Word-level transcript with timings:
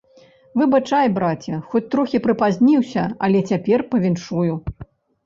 Выбачай, 0.59 1.09
браце, 1.17 1.59
хоць 1.73 1.81
трохі 1.95 2.21
прыпазніўся, 2.23 3.03
але 3.29 3.39
цяпер 3.51 3.85
павіншую. 3.93 4.53